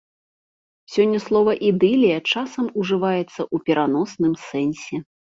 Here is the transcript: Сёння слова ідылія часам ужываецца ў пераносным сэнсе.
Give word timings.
Сёння 0.93 1.17
слова 1.25 1.51
ідылія 1.69 2.15
часам 2.31 2.65
ужываецца 2.83 3.27
ў 3.53 3.57
пераносным 3.67 4.33
сэнсе. 4.47 4.97